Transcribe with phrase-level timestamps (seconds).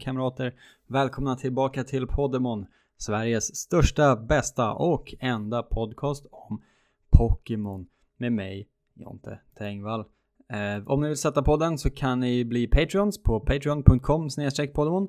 [0.00, 0.54] Och kamrater.
[0.86, 2.66] Välkomna tillbaka till Poddemon.
[2.96, 6.62] Sveriges största, bästa och enda podcast om
[7.10, 7.86] Pokémon.
[8.16, 10.00] Med mig, Jonte Tengvall.
[10.48, 15.08] Eh, om ni vill sätta podden så kan ni bli Patreons på patreon.com snedstreck Poddemon.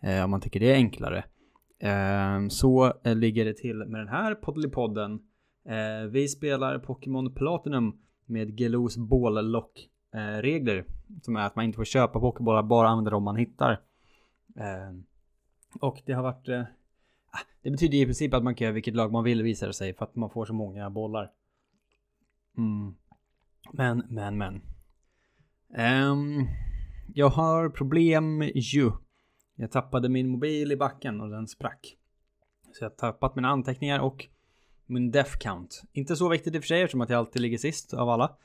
[0.02, 1.24] eh, om man tycker det är enklare.
[1.80, 5.20] Eh, så ligger det till med den här Poddelipodden.
[6.10, 9.90] Vi spelar Pokémon Platinum med Gelos bållock
[10.42, 10.86] regler
[11.22, 13.82] som är att man inte får köpa Pokébollar, bara använda dem man hittar.
[15.82, 16.66] Och det har varit ah,
[17.62, 19.94] det betyder i princip att man kan göra vilket lag man vill visar det sig
[19.94, 21.32] för att man får så många bollar.
[22.58, 22.96] Mm.
[23.74, 24.62] Men, men, men.
[25.78, 26.48] Um,
[27.14, 28.92] jag har problem ju.
[29.56, 31.98] Jag tappade min mobil i backen och den sprack.
[32.72, 34.28] Så jag har tappat mina anteckningar och
[34.86, 35.84] min death count.
[35.94, 38.38] Inte så viktigt i och för sig eftersom att jag alltid ligger sist av alla.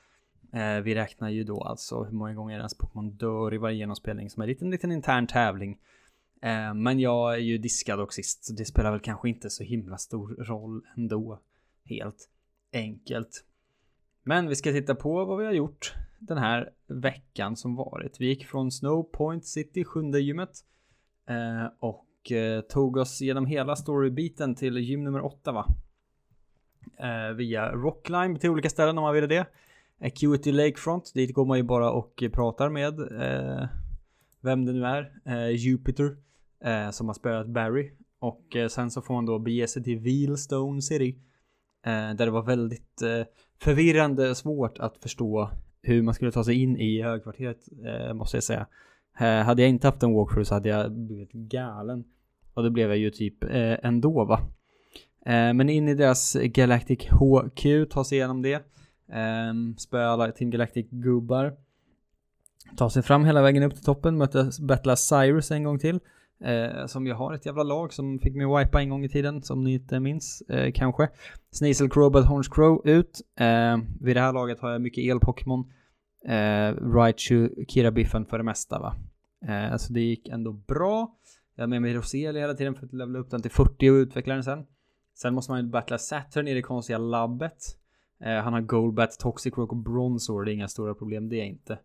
[0.53, 4.31] Eh, vi räknar ju då alltså hur många gånger ens Pokémon dör i varje genomspelning
[4.31, 5.79] som är en liten, liten intern tävling.
[6.43, 9.65] Eh, men jag är ju diskad och sist så det spelar väl kanske inte så
[9.65, 11.41] himla stor roll ändå.
[11.85, 12.29] Helt
[12.73, 13.45] enkelt.
[14.29, 18.21] Men vi ska titta på vad vi har gjort den här veckan som varit.
[18.21, 20.51] Vi gick från Snow Point City, sjunde gymmet.
[21.29, 25.67] Eh, och eh, tog oss genom hela storybiten till gym nummer åtta va?
[26.99, 29.47] Eh, via Rockline till olika ställen om man vill det.
[30.01, 33.69] Acuity Lakefront, dit går man ju bara och pratar med eh,
[34.41, 35.13] vem det nu är.
[35.25, 36.17] Eh, Jupiter
[36.65, 37.93] eh, som har spöat Barry.
[38.19, 41.19] Och sen så får man då bege sig till Wheelstone City.
[41.87, 43.27] Eh, där det var väldigt eh,
[43.63, 45.51] förvirrande och svårt att förstå
[45.83, 48.67] hur man skulle ta sig in i högkvarteret eh, måste jag säga.
[49.19, 52.05] Eh, hade jag inte haft en walkthrough så hade jag blivit galen.
[52.55, 54.41] Och det blev jag ju typ eh, ändå va.
[55.27, 58.55] Eh, men in i deras Galactic HQ, ta sig igenom det.
[59.13, 61.57] Eh, spöa alla Team Galactic gubbar.
[62.77, 66.01] Ta sig fram hela vägen upp till toppen, möta Battla Cyrus en gång till.
[66.41, 69.43] Eh, som jag har ett jävla lag som fick mig wipa en gång i tiden,
[69.43, 71.09] som ni inte minns eh, kanske.
[71.51, 73.21] Sneasel Crobat Horns Crow ut.
[73.41, 75.65] Eh, vid det här laget har jag mycket el-Pokémon.
[76.29, 78.95] Eh, Raichu, Kirabiffen för det mesta va.
[79.49, 81.15] Eh, så det gick ändå bra.
[81.55, 83.95] Jag har med mig Roseli hela tiden för att levla upp den till 40 och
[83.95, 84.67] utveckla den sen.
[85.15, 87.59] Sen måste man ju battla Saturn i det konstiga labbet.
[88.21, 90.45] Eh, han har Goldbat, Toxic Rock och Bronzor.
[90.45, 91.79] Det är inga stora problem det är inte.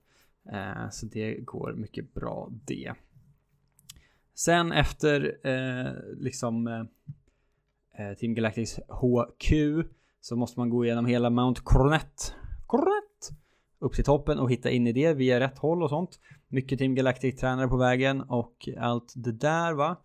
[0.52, 2.94] Eh, så det går mycket bra det.
[4.36, 6.84] Sen efter eh, liksom eh,
[8.08, 9.54] eh Team Galactics HQ
[10.22, 12.34] så måste man gå igenom hela Mount Coronet.
[12.68, 13.30] Coronet!
[13.80, 16.20] Upp till toppen och hitta in i det via rätt håll och sånt.
[16.48, 19.98] Mycket Team Galactic-tränare på vägen och allt det där va.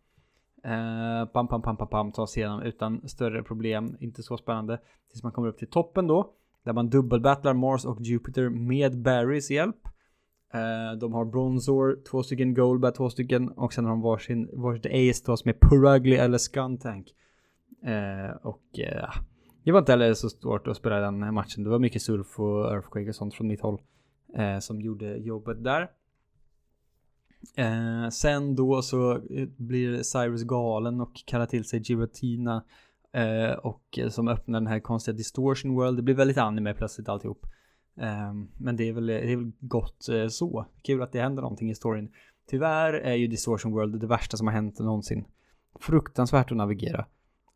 [0.64, 3.96] Eh, pam, pam, pam, pam, pam, ta sig igenom utan större problem.
[4.00, 4.80] Inte så spännande.
[5.10, 6.32] Tills man kommer upp till toppen då.
[6.64, 9.88] Där man dubbelbattlar Mars och Jupiter med Barrys hjälp.
[10.56, 14.86] Eh, de har Bronzor, två stycken Golbat, två stycken och sen har de varsin, varsitt
[14.86, 17.14] Ace då som är Purugly eller Skuntank.
[17.82, 19.12] Eh, och ja,
[19.64, 21.64] det var inte heller så svårt att spela den matchen.
[21.64, 23.80] Det var mycket surf och earthquake och sånt från mitt håll
[24.60, 25.90] som gjorde jobbet där.
[28.10, 29.20] sen då så
[29.56, 32.64] blir Cyrus galen och kallar till sig Giratina
[33.62, 35.98] och som öppnar den här konstiga distortion world.
[35.98, 37.46] Det blir väldigt anime plötsligt alltihop.
[37.96, 40.66] Ehm, men det är, väl, det är väl gott eh, så.
[40.82, 42.12] Kul att det händer någonting i storyn.
[42.50, 45.24] Tyvärr är ju Distortion World det värsta som har hänt någonsin.
[45.80, 47.06] Fruktansvärt att navigera.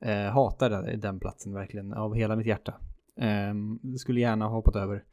[0.00, 2.74] Eh, hatar den, den platsen verkligen av hela mitt hjärta.
[3.16, 3.54] Eh,
[3.96, 5.04] skulle gärna ha hoppat över.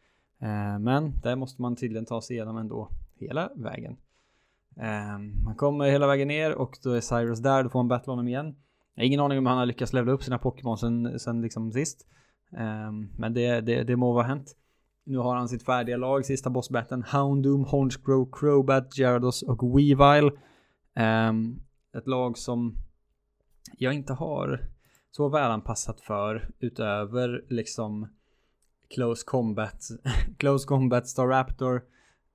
[0.42, 3.98] Eh, men där måste man tydligen ta sig igenom ändå hela vägen.
[4.80, 8.12] Ehm, man kommer hela vägen ner och då är Cyrus där, då får man battle
[8.12, 8.56] honom igen.
[8.94, 11.72] Jag har ingen aning om han har lyckats levla upp sina Pokémon sen, sen liksom
[11.72, 12.08] sist.
[12.58, 14.56] Ehm, men det, det, det må vara hänt.
[15.10, 17.04] Nu har han sitt färdiga lag, sista bossbatten.
[17.04, 20.32] Houndoom, Honchgrow, Crobat, Gyarados och Weavile.
[21.30, 21.62] Um,
[21.98, 22.76] ett lag som
[23.78, 24.68] jag inte har
[25.12, 28.08] så välanpassat för utöver liksom
[28.96, 29.80] Close Combat,
[30.38, 31.76] Close Combat, Staraptor,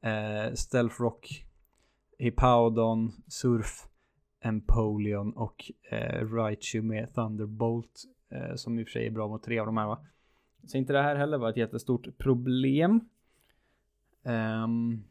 [0.06, 1.46] uh, eh, Stealth Rock,
[2.18, 3.86] Hippowdon, Surf,
[4.40, 8.04] Empoleon och uh, Raichu med Thunderbolt.
[8.34, 10.06] Uh, som i och för sig är bra mot tre av de här va.
[10.66, 13.00] Så inte det här heller var ett jättestort problem.
[14.22, 15.04] Um,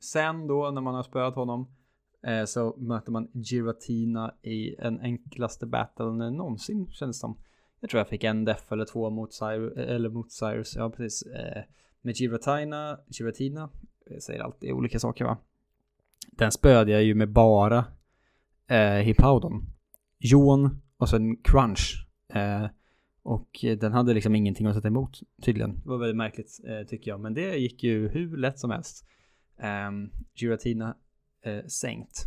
[0.00, 1.66] sen då när man har spöat honom
[2.22, 7.38] eh, så möter man Giratina i en enklaste battlen någonsin känns det som.
[7.80, 11.32] Jag tror jag fick en def eller två mot Cyrus, eller mot Cyrus, ja precis.
[11.32, 11.62] Eh,
[12.02, 13.70] med Giratina, Giratina,
[14.06, 15.38] jag säger alltid olika saker va.
[16.30, 17.84] Den spöade jag ju med bara
[18.66, 19.64] eh, Hippowdon.
[20.18, 22.06] Jon och sen Crunch.
[22.28, 22.66] Eh,
[23.24, 25.80] och eh, den hade liksom ingenting att sätta emot tydligen.
[25.82, 27.20] Det var väldigt märkligt eh, tycker jag.
[27.20, 29.06] Men det gick ju hur lätt som helst.
[29.88, 30.96] Um, Giratina
[31.42, 32.24] eh, sänkt.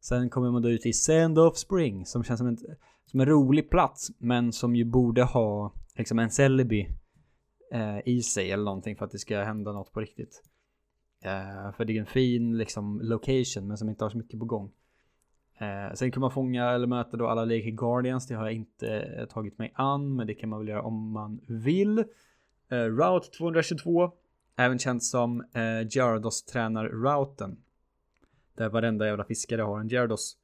[0.00, 2.58] Sen kommer man då ut i Sand of Spring som känns som en,
[3.06, 4.10] som en rolig plats.
[4.18, 6.88] Men som ju borde ha liksom en Celebi
[7.72, 10.42] eh, i sig eller någonting för att det ska hända något på riktigt.
[11.24, 14.46] Eh, för det är en fin liksom location men som inte har så mycket på
[14.46, 14.70] gång.
[15.58, 18.26] Eh, sen kan man fånga eller möta då alla Lake Guardians.
[18.26, 21.10] Det har jag inte eh, tagit mig an, men det kan man väl göra om
[21.10, 21.98] man vill.
[22.68, 24.12] Eh, Route 222,
[24.56, 27.56] även känt som eh, Gyarados tränar-routen.
[28.56, 30.36] Där varenda jävla fiskare har en Gyarados.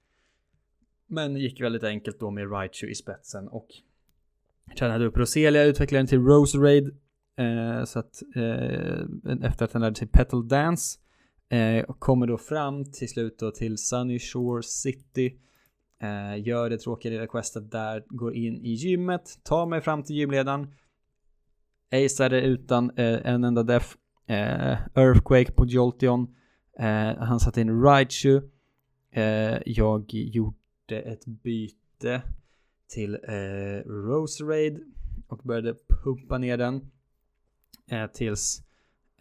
[1.07, 3.67] Men gick väldigt enkelt då med Raichu i spetsen och
[4.79, 6.97] tränade upp Roselia, utvecklade den till Rose Raid.
[7.37, 10.99] Eh, så att eh, efter att han lärde sig Petal Dance
[11.49, 15.39] Eh, kommer då fram till slut då till Sunny Shore City.
[16.03, 20.17] Eh, gör det tråkiga lilla questet där, går in i gymmet, tar mig fram till
[20.17, 20.75] gymledaren.
[21.91, 23.97] Acear det utan eh, en enda def.
[24.27, 26.35] Eh, Earthquake på Jolteon.
[26.79, 28.41] Eh, han satte in Raichu.
[29.11, 32.23] Eh, jag gjorde ett byte
[32.89, 34.81] till eh, Rose Raid
[35.29, 35.75] och började
[36.05, 36.91] pumpa ner den.
[37.91, 38.64] Eh, tills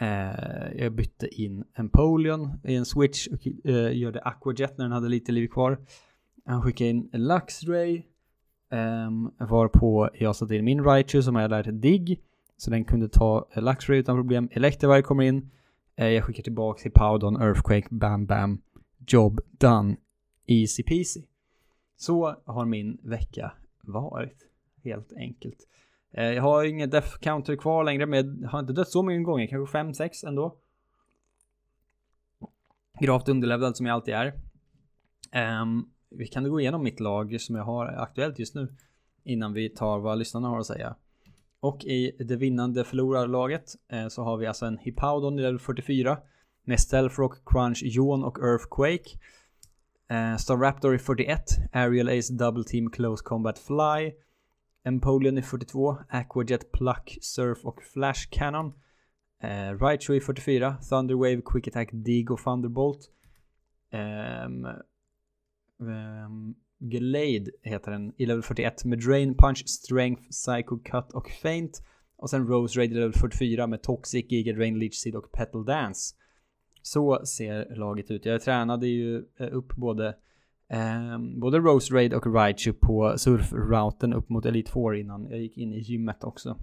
[0.03, 5.09] Eh, jag bytte in Empoleon i en switch och eh, gjorde Aquajet när den hade
[5.09, 5.77] lite liv kvar.
[6.45, 8.03] Han skickade in Luxray.
[8.71, 12.21] Eh, varpå jag satte in min Raichu som jag lärt Dig.
[12.57, 14.49] Så den kunde ta Luxray utan problem.
[14.51, 15.51] Electivire kommer in.
[15.95, 18.61] Eh, jag skickar tillbaka till Powdon, Earthquake, Bam Bam.
[19.07, 19.95] Job done.
[20.47, 21.21] Easy peasy.
[21.97, 23.51] Så har min vecka
[23.81, 24.47] varit.
[24.83, 25.67] Helt enkelt.
[26.13, 29.19] Eh, jag har ingen death counter kvar längre, men jag har inte dött så många
[29.19, 29.47] gånger.
[29.47, 30.57] Kanske 5-6 ändå.
[32.99, 34.33] Gravt underlevlad som jag alltid är.
[35.61, 38.75] Um, vi kan gå igenom mitt lag som jag har aktuellt just nu.
[39.23, 40.95] Innan vi tar vad lyssnarna har att säga.
[41.59, 46.17] Och i det vinnande förlorarlaget eh, så har vi alltså en Hippowdon i level 44.
[46.63, 49.09] Med Stealthrock, Crunch, Yawn och Earthquake.
[50.09, 51.43] Eh, Staraptor i 41.
[51.71, 54.11] Aerial Ace Double Team Close Combat Fly.
[54.85, 58.73] Empoleon i 42, Aquajet Pluck, Surf och Flash Cannon.
[59.43, 63.09] Eh, Raichu i 44, Thunderwave, Quick Attack, Dig och Thunderbolt.
[63.91, 64.65] Um,
[65.79, 71.83] um, Glade heter den i level 41 med Drain Punch, Strength, Psycho Cut och Faint.
[72.15, 75.65] Och sen Rose Raid i level 44 med Toxic, Giga Drain, Leech Seed och Petal
[75.65, 76.15] Dance.
[76.81, 78.25] Så ser laget ut.
[78.25, 80.15] Jag tränade ju eh, upp både
[80.73, 85.57] Eh, både Rose Raid och Raichu på surfrouten upp mot Elite 4 innan jag gick
[85.57, 86.57] in i gymmet också.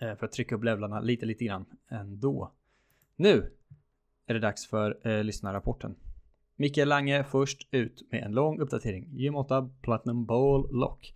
[0.00, 2.52] Eh, för att trycka upp levlarna lite, lite grann ändå.
[3.16, 3.50] Nu
[4.26, 5.94] är det dags för eh, lyssnarrapporten.
[6.56, 9.08] Mikael Lange först ut med en lång uppdatering.
[9.12, 11.14] Gym 8 Platinum Bowl Lock.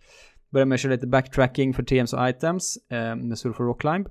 [0.49, 3.81] Börjar med att köra lite backtracking för TMs och items eh, med Surf och Rock
[3.81, 4.07] Climb.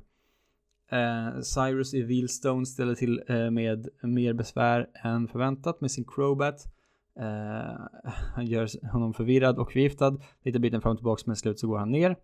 [0.90, 6.77] Eh, Cyrus i Wheelstone ställer till eh, med mer besvär än förväntat med sin Crobat.
[7.18, 7.76] Eh,
[8.34, 10.18] han gör honom förvirrad och förgiftad.
[10.42, 12.16] Lite biten fram och tillbaka men slut så går han ner.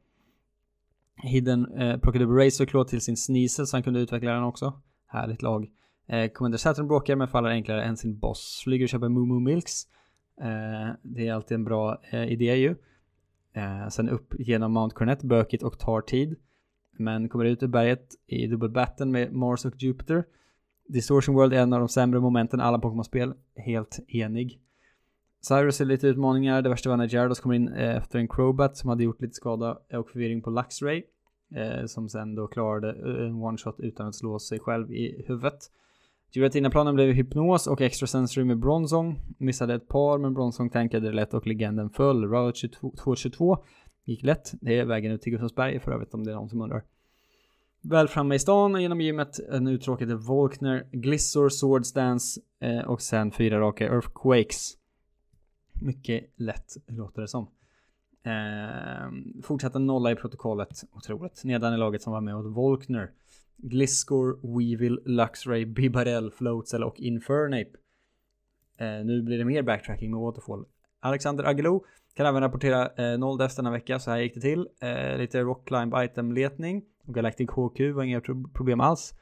[1.22, 4.80] Hidden eh, plockade upp Razorclaw till sin Sneasel så han kunde utveckla den också.
[5.06, 5.70] Härligt lag.
[6.06, 8.60] Eh, Commander Saturn bråkar men faller enklare än sin boss.
[8.64, 9.86] Flyger och köper Moo Milks.
[10.40, 12.76] Eh, det är alltid en bra eh, idé ju.
[13.52, 16.36] Eh, sen upp genom Mount Cornet, bökigt och tar tid.
[16.98, 20.24] Men kommer ut ur berget i dubbelbatten med Mars och Jupiter.
[20.88, 23.34] Distortion World är en av de sämre momenten alla Pokémon-spel.
[23.56, 24.60] Helt enig.
[25.48, 26.62] Cyrus är lite utmaningar.
[26.62, 29.34] Det värsta var när Gyarados kommer in eh, efter en Crobat som hade gjort lite
[29.34, 31.02] skada och förvirring på Luxray.
[31.54, 35.58] Eh, som sen då klarade eh, en one-shot utan att slå sig själv i huvudet.
[36.32, 39.20] Giratina-planen blev hypnos och extra sensory med Bronzong.
[39.38, 42.24] Missade ett par men Bronzong tankade lätt och legenden föll.
[42.24, 43.58] Route 222
[44.04, 44.52] gick lätt.
[44.60, 46.84] Det är vägen ut till Gustavsberg för övrigt om det är någon som undrar.
[47.82, 52.40] Väl framme i stan och genom gymmet en uttråkad Volkner, Glissor, Swords Dance
[52.86, 54.76] och sen fyra raka Earthquakes.
[55.80, 57.48] Mycket lätt låter det som.
[58.22, 59.10] Eh,
[59.42, 61.44] fortsatte nolla i protokollet, otroligt.
[61.44, 63.10] Nedan i laget som var med åt Volkner.
[63.56, 67.70] Gliscor, Weevil, Luxray, Bibarel, Floatzel och Infernape.
[68.78, 70.64] Eh, nu blir det mer backtracking med Waterfall.
[71.00, 74.68] Alexander Agelo kan även rapportera eh, noll deaths denna vecka, så här gick det till.
[74.80, 76.82] Eh, lite Rock Climb item-letning.
[77.06, 78.20] Galactic HQ var inga
[78.54, 79.14] problem alls.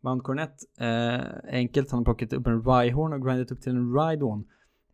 [0.00, 3.94] Mount Cornet, eh, enkelt, han har plockat upp en Rhyhorn och grindat upp till en
[3.94, 4.44] Rhydon.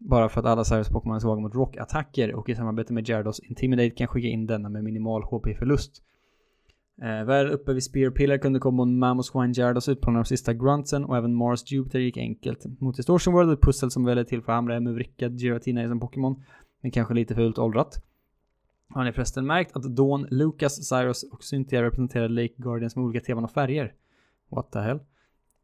[0.05, 3.41] Bara för att alla Cyrus Pokémon är svaga mot rockattacker och i samarbete med Gyarados
[3.41, 6.03] Intimidate kan skicka in denna med minimal HP-förlust.
[7.03, 11.05] Eh, väl uppe vid Spear Pillar kunde kombon Mammoth Swine Gyarados utplåna de sista gruntsen
[11.05, 12.81] och även Mars Jupiter gick enkelt.
[12.81, 15.89] Mot Distortion World ett pussel som väl är till för att hamra med vrickad Giratina
[15.89, 16.43] som Pokémon.
[16.81, 18.03] Men kanske lite fult åldrat.
[18.89, 23.25] Har ni förresten märkt att Dawn, Lucas, Cyrus och Cynthia representerar Lake Guardians med olika
[23.25, 23.95] teman och färger?
[24.51, 25.01] What the hell?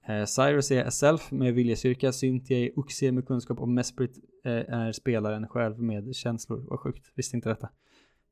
[0.08, 4.92] Eh, Cyrus är Self med viljestyrka, Cynthia är Uxie med kunskap och Mesprit eh, är
[4.92, 6.64] spelaren själv med känslor.
[6.68, 7.68] Vad sjukt, visste inte detta.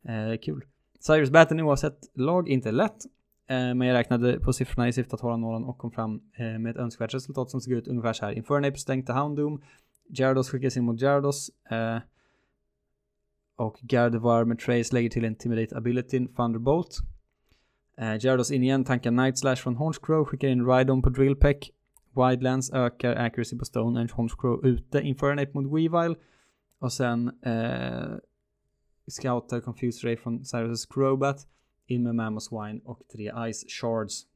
[0.09, 0.65] Eh, kul.
[1.01, 3.05] Cyrus Batten oavsett lag inte lätt.
[3.49, 6.59] Eh, men jag räknade på siffrorna i syfte att hålla nollan och kom fram eh,
[6.59, 8.33] med ett önskvärt resultat som såg ut ungefär så här.
[8.33, 9.63] Infernape stängde Houndoom.
[10.09, 11.51] Gyarados skickas in mot Gyarados.
[11.71, 11.99] Eh,
[13.57, 16.99] och Gardevoir med Trace lägger till Intimidate Ability Thunderbolt.
[18.01, 21.71] Eh, Gyarados in igen, tankar Night Slash från Hornscrow, skickar in Rhydon på Drillpeck.
[22.17, 25.01] Widelands ökar accuracy på Stone Edge Hornscrow ute.
[25.01, 26.15] Infernape mot Weavile.
[26.79, 28.17] Och sen eh,
[29.09, 31.47] scoutar Confused Ray från Cyrus Crobat.
[31.87, 34.27] In med Mammoth Wine och tre Ice Shards.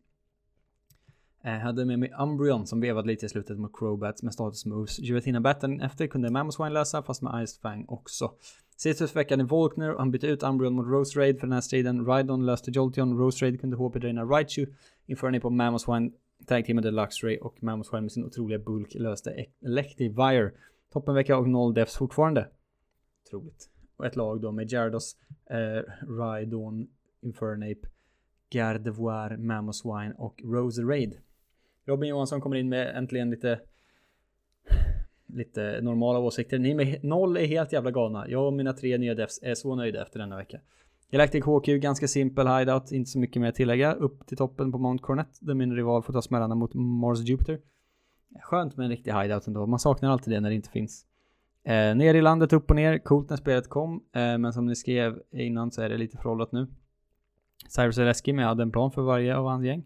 [1.45, 4.99] Eh, hade med mig Umbreon som vevade lite i slutet mot Crobat med status moves.
[4.99, 8.33] Giratina batten efter kunde Mammoth Wine lösa fast med Ice Fang också.
[8.77, 12.07] Citrus veckade Volkner och han bytte ut Umbreon mot Rose Raid för den här striden.
[12.07, 14.67] Rhydon löste Jolteon, Rose Raid kunde HP-draina Raichu.
[15.07, 16.11] Inför ni på Mammoth Wine
[16.47, 20.51] tag med Luxray och Mammoth Wine med sin otroliga bulk löste Electivire.
[20.93, 22.49] Toppenvecka och noll defs fortfarande.
[23.27, 23.71] Otroligt.
[23.97, 25.17] Och ett lag då med Gyarados,
[25.51, 26.89] eh, Rhydon,
[27.21, 27.89] Infernape,
[28.51, 31.19] Gardevoir, Mammoth Wine och Rose Raid.
[31.91, 33.61] Robin Johansson kommer in med äntligen lite
[35.27, 36.59] lite normala åsikter.
[36.59, 38.29] Ni med noll är helt jävla galna.
[38.29, 40.61] Jag och mina tre nya defs är så nöjda efter denna vecka.
[41.11, 43.95] Galactic HQ, ganska simpel hideout, inte så mycket mer att tillägga.
[43.95, 47.59] Upp till toppen på Mount Cornet, där min rival får ta smällarna mot Mars Jupiter.
[48.43, 51.07] Skönt med en riktig hideout ändå, man saknar alltid det när det inte finns.
[51.65, 54.77] Eh, ner i landet, upp och ner, coolt när spelet kom, eh, men som ni
[54.77, 56.67] skrev innan så är det lite föråldrat nu.
[57.69, 59.85] Cyrus är läskig, men jag hade en plan för varje av hans gäng.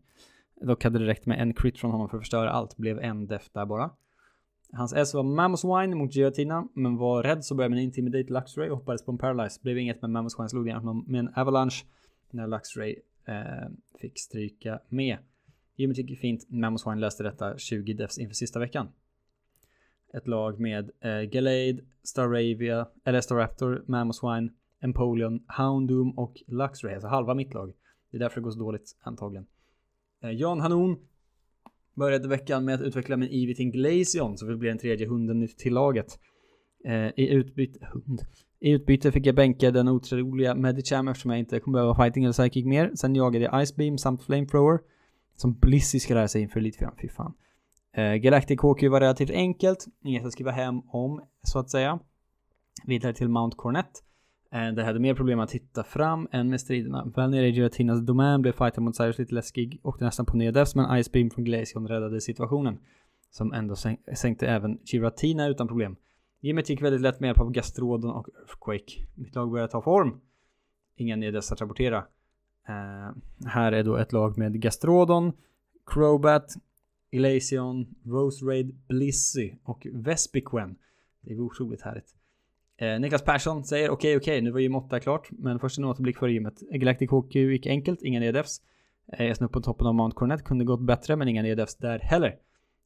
[0.60, 3.26] Dock hade det räckt med en crit från honom för att förstöra allt, blev en
[3.26, 3.90] def där bara.
[4.72, 8.70] Hans S var Mammoth Wine mot Giratina, men var rädd så började man Intimidate Luxray
[8.70, 9.60] och hoppades på en Paralyze.
[9.62, 11.84] Blev inget men Mammoth Wine, slog igen med en Avalanche
[12.30, 13.68] när Luxray eh,
[14.00, 15.18] fick stryka med.
[15.76, 18.88] Jimmy tycker fint, Mammoth Wine löste detta 20 defs inför sista veckan.
[20.14, 27.08] Ett lag med eh, Gallade, Staravia, eller Staraptor, Mammoth Wine, Empoleon, Houndoom och Luxray, alltså
[27.08, 27.72] halva mitt lag.
[28.10, 29.46] Det är därför det går så dåligt antagligen.
[30.24, 30.96] Eh, Jan Hanon
[31.94, 35.48] Började veckan med att utveckla min Evitin till Glaceon som vill bli den tredje hunden
[35.48, 36.18] till laget.
[36.84, 38.22] Eh, I utbyte, hund.
[38.60, 42.32] I utbyte fick jag bänka den otroliga Medicham eftersom jag inte kommer behöva fighting eller
[42.32, 42.90] psychic mer.
[42.94, 44.78] Sen jagade jag Icebeam samt Flamethrower.
[45.36, 47.34] Som Blissy ska lära sig inför Elitfyran, fy fan.
[47.92, 51.98] Eh, Galactic HQ var relativt enkelt, inget att skriva hem om så att säga.
[52.86, 54.02] Vidare till Mount Cornet.
[54.54, 57.12] Eh, det hade mer problem att hitta fram än med striderna.
[57.16, 59.80] Väl nere i Giratinas domän blev fighten mot Cyrus lite läskig.
[59.82, 62.78] och nästan på nedevs men Ice Beam från Glacion räddade situationen.
[63.30, 63.76] Som ändå
[64.14, 65.96] sänkte även Giratina utan problem.
[66.40, 69.06] Gimmet gick väldigt lätt med hjälp av Gastrodon och Earthquake.
[69.14, 70.20] Mitt lag började ta form.
[70.96, 71.98] Inga nedevs att rapportera.
[72.68, 75.32] Uh, här är då ett lag med Gastrodon,
[75.86, 76.54] Crobat,
[77.10, 80.76] Elasion, Rose Raid, Blissey och Vespiquen.
[81.20, 82.14] Det är otroligt härligt.
[82.76, 85.78] Eh, Niklas Persson säger okej, okay, okej, okay, nu var ju måtta klart, men först
[85.78, 86.60] en återblick före gymmet.
[86.70, 88.60] Galactic HQ gick enkelt, inga nedefs.
[89.12, 91.98] Eh, jag snubbade på toppen av Mount Cornet, kunde gått bättre, men inga nedefs där
[91.98, 92.36] heller.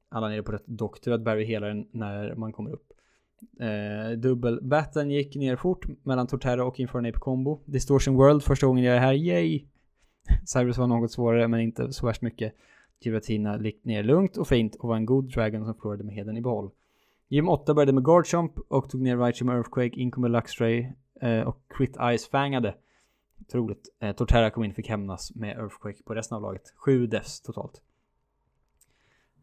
[0.08, 2.92] Alla nere på rätt doktor att Barry hela den när man kommer upp.
[3.60, 7.60] Eh, Dubbelbatten gick ner fort mellan Torterra och Infernape combo.
[7.64, 9.64] Distortion World första gången jag är här, yay!
[10.44, 12.54] Cyrus var något svårare men inte så värst mycket.
[13.00, 16.36] Giratina gick ner lugnt och fint och var en god dragon som förlorade med heden
[16.36, 16.70] i behåll.
[17.30, 21.40] Gym 8 började med Guardchomp och tog ner Raichu med Earthquake, in kommer Luxray eh,
[21.40, 22.74] och Crit Eyes fangade.
[23.40, 23.88] Otroligt.
[24.00, 26.62] Eh, Torterra kom in och fick hämnas med Earthquake på resten av laget.
[26.76, 27.82] Sju deaths totalt.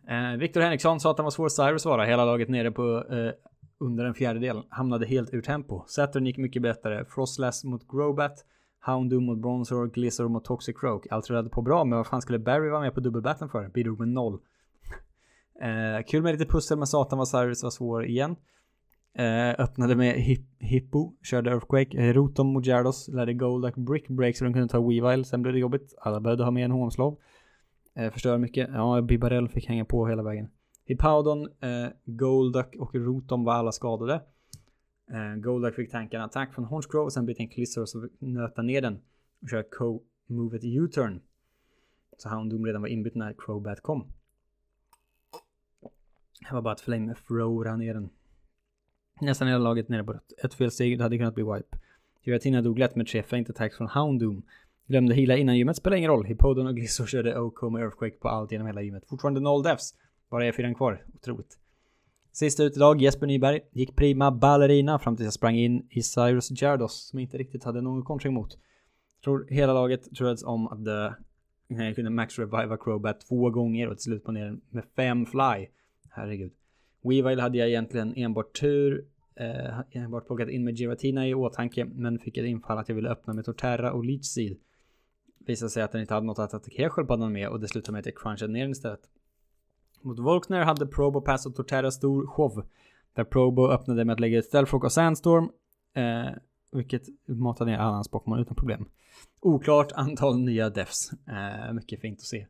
[0.07, 2.05] Eh, Viktor Henriksson sa att han var svår Cyrus vara.
[2.05, 3.31] Hela laget nere på eh,
[3.77, 4.63] under en fjärdedel.
[4.69, 5.83] Hamnade helt ur tempo.
[5.87, 7.05] Saturn gick mycket bättre.
[7.05, 8.45] Frostlass mot Grobat.
[8.85, 9.87] Houndoom mot Bronzor.
[9.87, 11.07] Glizzor mot Toxic Croak.
[11.09, 13.67] Allt rullade på bra, men vad fan skulle Barry vara med på dubbelbatten för?
[13.67, 14.39] Bidrog med noll.
[15.61, 18.35] Eh, kul med lite pussel men Satan var Cyrus var svår igen.
[19.17, 24.43] Eh, öppnade med hip, Hippo, körde Earthquake, eh, Rotom mot lärde Goldak Brick Break så
[24.43, 25.93] de kunde ta Weavile, sen blev det jobbigt.
[25.97, 27.17] Alla behövde ha med en Hånslov.
[27.95, 28.69] Eh, förstör mycket.
[28.73, 30.49] Ja, Bibarell fick hänga på hela vägen.
[30.85, 34.13] Hippowdon, eh, Golduck och Rotom var alla skadade.
[35.11, 38.07] Eh, Golduck fick tanka en attack från Hornscrow och sen bytte en Clissor och så
[38.19, 38.99] nöta ner den
[39.41, 41.21] och köra Co-Movet U-turn.
[42.17, 44.07] Så Houndoom redan var inbytt när Crowbat kom.
[46.39, 48.09] Det var bara att Flame throwra ner den.
[49.21, 50.33] Nästan hela laget nere på rött.
[50.43, 51.77] Ett felsteg, det hade kunnat bli wipe.
[52.25, 54.43] Giratina dog lätt med tre faint-attacks från Houndoom.
[54.87, 56.25] Glömde hila innan gymmet, spelar ingen roll.
[56.25, 59.05] Hippodon och Glisso körde OK med Earthquake på allt genom hela gymmet.
[59.07, 59.93] Fortfarande noll deaths.
[60.29, 61.05] Bara E4 kvar.
[61.15, 61.57] Otroligt.
[62.31, 63.61] Sista utedag, Jesper Nyberg.
[63.71, 67.81] Gick prima ballerina fram tills jag sprang in i Cyrus Jardos som inte riktigt hade
[67.81, 68.57] någon kontring mot.
[69.23, 71.13] Tror hela laget turades om att dö
[71.67, 75.67] jag kunde max Reviva Crobat två gånger och till slut på ner med fem fly.
[76.15, 76.51] Herregud.
[77.01, 79.05] Weavile hade jag egentligen enbart tur
[79.35, 83.09] eh, enbart plockat in med Giratina i åtanke men fick ett infall att jag ville
[83.09, 84.57] öppna med Torterra och Leech Seed.
[85.37, 87.99] Visade sig att den inte hade något att attackera sköldpaddan med och det slutade med
[87.99, 89.09] att jag crunchade ner den istället.
[90.01, 92.65] Mot Volkner hade Probo Pass och Torterra stor show.
[93.13, 95.49] Där Probo öppnade med att lägga ett Stealthrock och Sandstorm.
[95.93, 96.33] Eh,
[96.71, 98.89] vilket matade ner alla hans Pokémon utan problem.
[99.39, 101.11] Oklart antal nya defs.
[101.27, 102.47] Eh, mycket fint att se.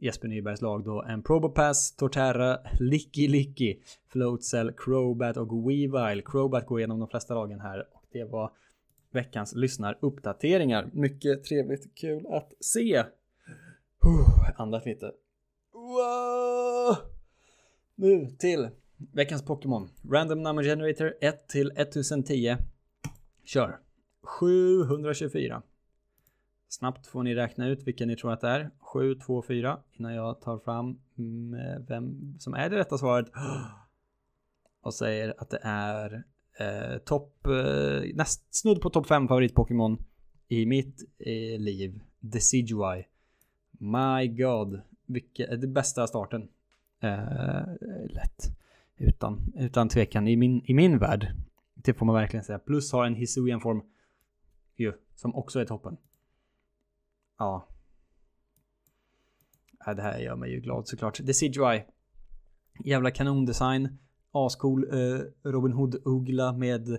[0.00, 3.78] Jesper Nybergs lag då en Probopass, Torterra, Licky Licky,
[4.08, 6.22] Floatcell, Crobat och Weavile.
[6.22, 8.52] Crobat går igenom de flesta lagen här och det var
[9.10, 10.90] veckans lyssnaruppdateringar.
[10.92, 12.98] Mycket trevligt, kul att se.
[14.04, 15.12] Uh, andas lite.
[15.72, 16.96] Wow.
[17.94, 18.68] Nu till
[19.12, 19.88] veckans Pokémon.
[20.10, 22.56] Random Number Generator 1 till 1010.
[23.44, 23.78] Kör.
[24.22, 25.62] 724.
[26.68, 28.70] Snabbt får ni räkna ut vilka ni tror att det är.
[28.78, 33.26] 7, 2, 4 innan jag tar fram mm, vem som är det rätta svaret.
[34.80, 36.24] Och säger att det är
[36.58, 39.98] eh, topp, eh, näst snudd på topp 5 favorit-Pokémon
[40.48, 42.00] i mitt eh, liv.
[42.20, 43.06] Decidueye.
[43.70, 44.80] My God.
[45.06, 46.48] Vilket är eh, det bästa starten.
[47.00, 47.66] Eh,
[48.08, 48.56] lätt.
[48.96, 51.34] Utan, utan tvekan i min, i min värld.
[51.74, 52.58] Det får man verkligen säga.
[52.58, 53.82] Plus har en Hisuian-form
[54.76, 55.96] ju, som också är toppen.
[57.38, 57.68] Ja.
[59.86, 59.94] ja.
[59.94, 61.20] Det här gör mig ju glad såklart.
[61.22, 61.84] Decidueye.
[62.84, 63.98] Jävla kanondesign.
[64.30, 65.20] Ascool eh,
[65.50, 66.98] Robin Hood-uggla med eh,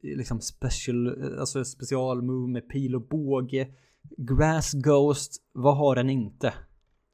[0.00, 3.68] liksom special, eh, alltså specialmove med pil och båge.
[4.16, 6.54] Grass Ghost, vad har den inte?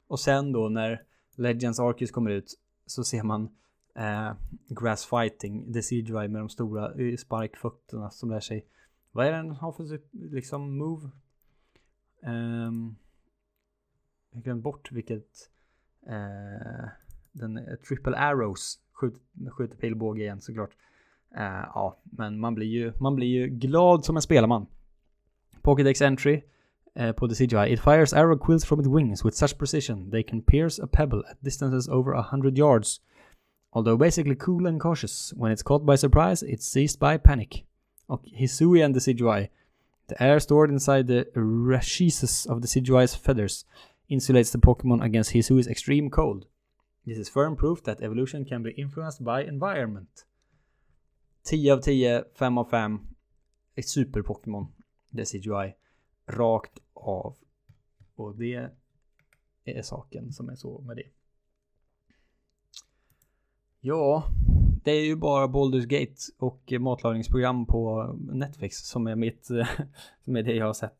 [0.07, 1.01] Och sen då när
[1.35, 3.49] Legends Arcus kommer ut så ser man
[3.95, 4.31] eh,
[4.69, 8.65] Grass Fighting, Decidueye med de stora eh, sparkfötterna som lär sig.
[9.11, 11.09] Vad är den har för typ, liksom move?
[12.21, 12.97] Um,
[14.33, 15.49] jag glömde bort vilket
[16.07, 16.89] uh,
[17.31, 20.75] den uh, Triple Arrows skjuter, skjuter pilbåge igen såklart.
[21.37, 21.41] Uh,
[21.75, 24.65] ja, men man blir ju man blir ju glad som en spelman.
[25.61, 26.41] Pokédex entry
[26.99, 27.73] uh, på the CGI.
[27.73, 31.23] It fires arrow quills from its wings with such precision they can pierce a pebble
[31.31, 33.01] at distances over a hundred yards.
[33.71, 37.65] Although basically cool and cautious, when it's caught by surprise, it's seized by panic.
[38.07, 39.49] Och Hisui and the CGI
[40.07, 43.65] The air stored inside the rachises of the Decidueye's feathers
[44.09, 46.45] insulates the Pokemon against Hisui's extreme cold.
[47.05, 50.25] This is firm proof that evolution can be influenced by environment.
[51.43, 52.99] 10 av 10, 5 av 5.
[53.75, 54.67] Ett super-Pokémon.
[55.09, 55.75] Decidueye.
[56.25, 57.35] Rakt av.
[58.15, 58.69] Och det
[59.63, 61.07] är saken som är så med det.
[63.79, 64.23] Ja,
[64.87, 69.45] det är ju bara Baldur's Gate och matlagningsprogram på Netflix som är mitt,
[70.25, 70.97] som är det jag har sett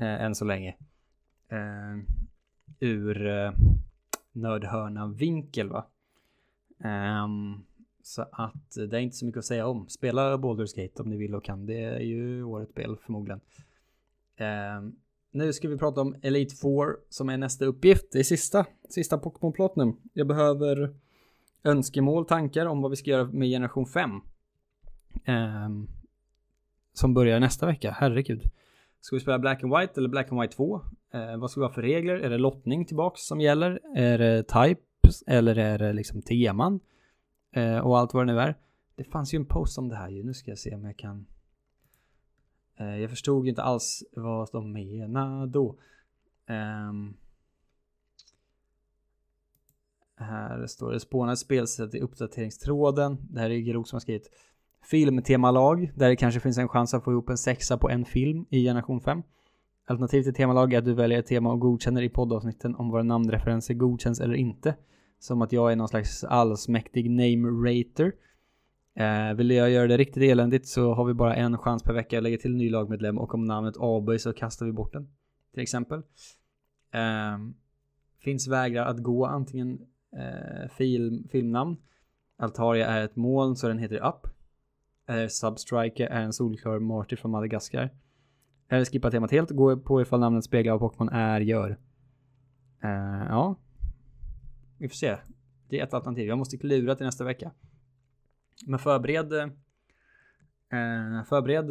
[0.00, 0.76] eh, än så länge.
[1.48, 2.04] Eh,
[2.80, 3.52] ur eh,
[4.32, 5.86] nördhörna vinkel va.
[7.24, 7.64] Um,
[8.02, 9.88] så att det är inte så mycket att säga om.
[9.88, 11.66] Spela Baldur's Gate om ni vill och kan.
[11.66, 13.40] Det är ju årets spel förmodligen.
[14.78, 14.96] Um,
[15.30, 16.70] nu ska vi prata om Elite 4
[17.08, 18.12] som är nästa uppgift.
[18.12, 19.96] Det är sista, sista Pokémon Platinum.
[20.12, 20.94] Jag behöver
[21.64, 24.10] önskemål, tankar om vad vi ska göra med generation 5.
[25.24, 25.68] Eh,
[26.92, 28.42] som börjar nästa vecka, herregud.
[29.00, 30.80] Ska vi spela Black and White eller Black and White 2?
[31.12, 32.14] Eh, vad ska vi ha för regler?
[32.14, 33.80] Är det lottning tillbaks som gäller?
[33.96, 36.80] Är det types eller är det liksom teman?
[37.52, 38.54] Eh, och allt vad det nu är.
[38.96, 40.22] Det fanns ju en post om det här ju.
[40.22, 41.26] Nu ska jag se om jag kan.
[42.76, 45.76] Eh, jag förstod inte alls vad de menade då.
[46.48, 47.16] Um,
[50.16, 53.16] här står det spånade spelsätt i uppdateringstråden.
[53.30, 54.30] Det här är Grok som har skrivit.
[54.84, 58.46] Filmtemalag, där det kanske finns en chans att få ihop en sexa på en film
[58.50, 59.22] i generation 5.
[59.86, 63.02] Alternativ till temalag är att du väljer ett tema och godkänner i poddavsnitten om våra
[63.02, 64.74] namnreferenser godkänns eller inte.
[65.18, 68.12] Som att jag är någon slags allsmäktig name-rater.
[68.94, 72.16] Eh, vill jag göra det riktigt eländigt så har vi bara en chans per vecka
[72.16, 75.08] att lägga till en ny lagmedlem och om namnet avböjs så kastar vi bort den.
[75.52, 75.98] Till exempel.
[76.92, 77.38] Eh,
[78.20, 79.78] finns vägrar att gå antingen
[80.16, 81.76] eh, film, filmnamn.
[82.36, 84.26] Altaria är ett moln så den heter Up.
[85.06, 87.90] Eller Substriker är en solklar martyr från Madagaskar.
[88.68, 91.78] Eller skippa temat helt, gå på ifall namnet speglar vad Pokémon är, gör.
[92.82, 93.56] Eh, ja.
[94.78, 95.16] Vi får se.
[95.68, 96.28] Det är ett alternativ.
[96.28, 97.52] Jag måste klura till nästa vecka.
[98.66, 101.70] Men förbered eh, förbered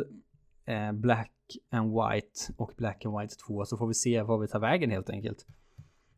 [0.66, 4.42] eh, Black Black and White och Black and White 2 så får vi se vad
[4.42, 5.46] vi tar vägen helt enkelt.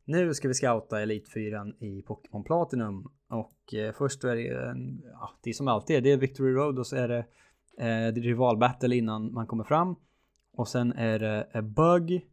[0.05, 5.31] Nu ska vi scouta Elitfyran i Pokémon Platinum och eh, först är det en, ja,
[5.41, 7.25] det är som alltid det är Victory Road och så är det
[7.77, 9.95] eh, rivalbattle innan man kommer fram
[10.53, 12.27] och sen är det a Bug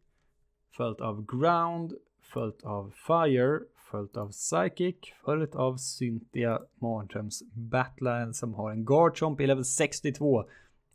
[0.71, 3.59] följt av Ground följt av Fire
[3.91, 10.45] följt av Psychic följt av Cynthia Mardröms Battler som har en Garchomp i level 62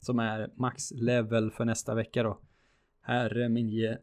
[0.01, 2.39] som är max level för nästa vecka då.
[3.01, 3.97] Herre min ge.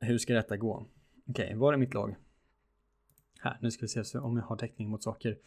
[0.00, 0.86] Hur ska detta gå?
[1.32, 2.16] Okej, okay, var är mitt lag?
[3.40, 5.38] Här, nu ska vi se om jag har täckning mot saker.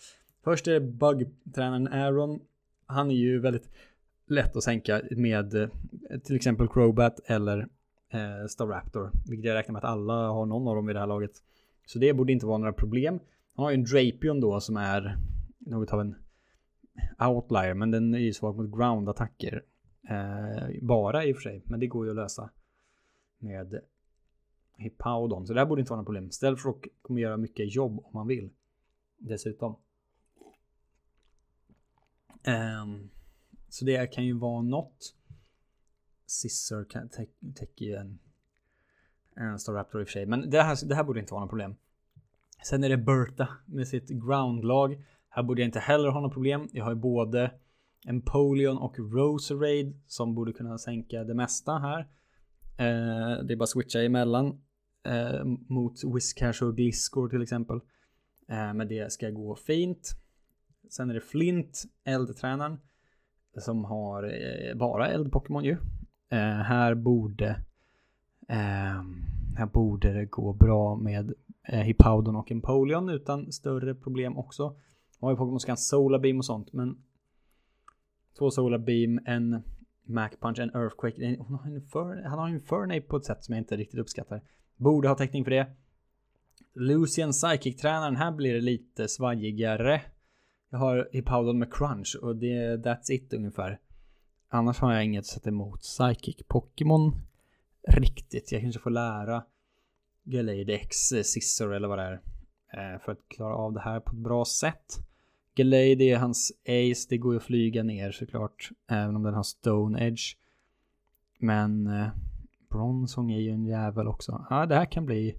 [0.44, 2.40] Först är det bug-tränaren Aaron.
[2.86, 3.70] Han är ju väldigt
[4.28, 5.70] lätt att sänka med eh,
[6.24, 7.68] till exempel Crobat eller
[8.10, 9.12] eh, Staraptor.
[9.30, 11.32] Vilket jag räknar med att alla har någon av dem i det här laget.
[11.86, 13.20] Så det borde inte vara några problem.
[13.56, 15.18] Han har ju en Drapion då som är
[15.60, 16.16] något av en
[17.20, 17.74] outlier.
[17.74, 19.62] Men den är ju svag mot ground-attacker.
[20.10, 21.64] Eh, bara i och för sig.
[21.66, 22.50] Men det går ju att lösa
[23.40, 23.82] med
[24.78, 25.48] Hippowdon.
[25.48, 26.32] Så det här borde inte vara något problem.
[26.32, 28.50] Stealthrock kommer göra mycket jobb om man vill.
[29.18, 29.76] Dessutom.
[32.48, 33.10] Um,
[33.70, 35.16] så det kan ju vara något.
[36.28, 36.84] Scissor
[37.56, 38.20] täcker ju en,
[39.36, 40.26] en Staraptor i och för sig.
[40.26, 41.76] Men det här, det här borde inte vara något problem.
[42.66, 45.04] Sen är det Berta med sitt groundlag.
[45.30, 46.70] Här borde jag inte heller ha något problem.
[46.72, 47.52] Jag har ju både
[48.08, 52.00] Empoleon och Roserade som borde kunna sänka det mesta här.
[52.78, 54.62] Eh, det är bara att switcha emellan
[55.06, 57.80] eh, mot Whiskash och Gliscor till exempel.
[58.48, 60.10] Eh, men det ska gå fint.
[60.90, 62.78] Sen är det Flint, eldtränaren,
[63.58, 65.78] som har eh, bara eld-Pokémon ju.
[66.30, 67.50] Eh, här borde
[68.48, 69.04] eh,
[69.56, 74.76] här borde det gå bra med eh, Hippowdon och Empoleon utan större problem också.
[75.20, 76.98] Har ju Pokémon som kan Solar Beam och sånt men
[78.38, 79.64] två Solar Beam, en
[80.04, 81.38] Mac Punch, en Earthquake.
[81.48, 84.00] Han har en, för, han har en Furnape på ett sätt som jag inte riktigt
[84.00, 84.42] uppskattar.
[84.76, 85.68] Borde ha täckning för det.
[86.74, 90.02] Lucian Psychic-tränaren, här blir det lite svajigare.
[90.70, 93.80] Jag har i Powdon med Crunch och det that's it ungefär.
[94.50, 97.16] Annars har jag inget att sätta emot Psychic Pokémon
[97.88, 98.52] riktigt.
[98.52, 99.44] Jag kanske får lära
[100.24, 102.22] Gallade X, Scissor eller vad det är.
[102.74, 105.00] Eh, för att klara av det här på ett bra sätt.
[105.56, 108.70] Gallade är hans ace, det går ju att flyga ner såklart.
[108.88, 110.36] Även om den har Stone Edge.
[111.40, 112.08] Men eh,
[112.72, 114.46] eh, Bronsong är ju en jävel också.
[114.50, 115.36] Ja, det här kan bli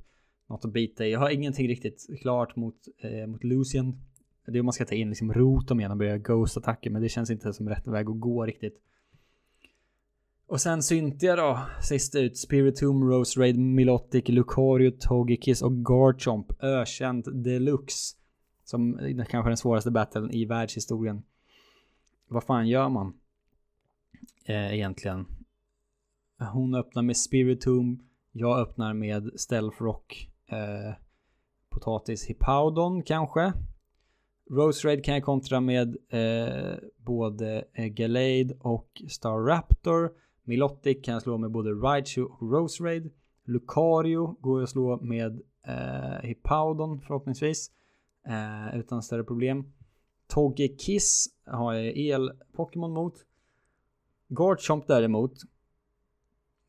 [0.47, 1.12] något att bita i.
[1.12, 4.01] Jag har ingenting riktigt klart mot, eh, mot Lucian.
[4.47, 7.09] Det är om man ska ta in liksom rotom igen och börja ghost-attacker, men det
[7.09, 8.81] känns inte som rätt väg att gå riktigt.
[10.49, 12.39] Och sen Cynthia då, sist ut.
[12.39, 16.62] Spiritomb, Rose Raid, Milotic, Lucario, Togekiss och Garchomp.
[16.62, 18.17] Ökänt deluxe.
[18.65, 21.23] Som kanske den svåraste battlen i världshistorien.
[22.29, 23.15] Vad fan gör man?
[24.45, 25.27] Eh, egentligen.
[26.38, 27.99] Hon öppnar med Spiritum,
[28.33, 30.31] Jag öppnar med Stealth Rock.
[30.46, 30.94] Eh,
[31.70, 33.53] potatis Hippowdon kanske.
[34.51, 40.12] Rose Raid kan jag kontra med eh, både Galade och Star Raptor.
[40.42, 43.11] Milotic kan jag slå med både Raichu och Rose Raid.
[43.44, 47.70] Lucario går att slå med eh, Hippowdon förhoppningsvis.
[48.27, 49.72] Eh, utan större problem.
[50.29, 53.14] Togekiss har jag el-Pokémon mot.
[54.29, 55.33] Garchomp däremot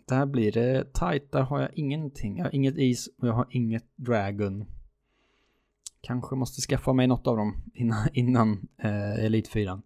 [0.08, 1.32] där blir det tight.
[1.32, 2.38] Där har jag ingenting.
[2.38, 4.66] Jag har inget is och jag har inget dragon.
[6.02, 9.82] Kanske måste skaffa mig något av dem innan, innan eh, Elite 4.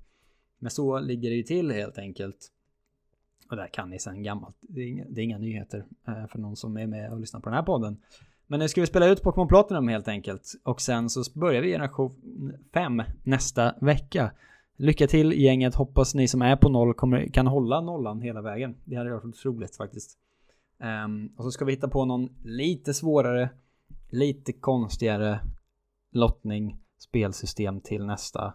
[0.60, 2.52] Men så ligger det ju till helt enkelt.
[3.50, 4.56] Och där kan ni sen gammalt.
[4.62, 7.40] Det är inga, det är inga nyheter eh, för någon som är med och lyssnar
[7.40, 7.98] på den här podden.
[8.48, 10.54] Men nu ska vi spela ut Pokémon Platinum helt enkelt.
[10.64, 12.12] Och sen så börjar vi generation
[12.74, 14.32] 5 nästa vecka.
[14.78, 18.76] Lycka till gänget, hoppas ni som är på noll kommer, kan hålla nollan hela vägen.
[18.86, 20.18] Det hade varit otroligt faktiskt.
[21.06, 23.50] Um, och så ska vi hitta på någon lite svårare,
[24.10, 25.40] lite konstigare
[26.12, 28.54] lottning, spelsystem till nästa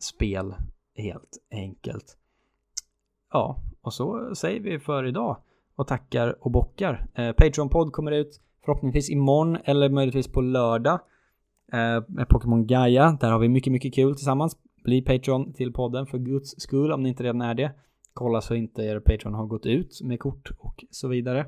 [0.00, 0.54] spel
[0.94, 2.16] helt enkelt.
[3.32, 5.36] Ja, och så säger vi för idag
[5.76, 7.06] och tackar och bockar.
[7.14, 11.00] Eh, Patreon-podd kommer ut förhoppningsvis imorgon eller möjligtvis på lördag
[11.72, 13.18] eh, med Pokémon Gaia.
[13.20, 14.56] Där har vi mycket, mycket kul tillsammans.
[14.86, 17.72] Bli Patreon till podden för guds skull om ni inte redan är det.
[18.14, 21.46] Kolla så inte er Patreon har gått ut med kort och så vidare.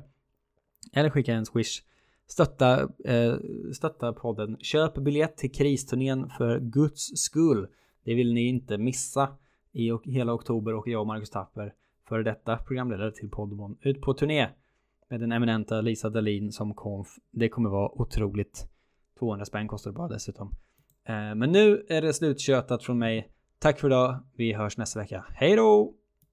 [0.93, 1.83] Eller skicka en swish.
[2.27, 3.33] Stötta, eh,
[3.73, 4.57] stötta podden.
[4.59, 7.67] Köp biljett till kristurnén för guds skull.
[8.03, 9.37] Det vill ni inte missa
[9.71, 11.73] i hela oktober och jag och Marcus Tapper
[12.09, 14.49] före detta programledare till Podmon ut på turné
[15.09, 17.07] med den eminenta Lisa Dahlin som konf.
[17.31, 18.67] Det kommer vara otroligt.
[19.19, 20.55] 200 spänn kostar det bara dessutom.
[21.07, 23.31] Eh, men nu är det sluttjötat från mig.
[23.59, 24.19] Tack för idag.
[24.37, 25.25] Vi hörs nästa vecka.
[25.29, 25.98] Hej då!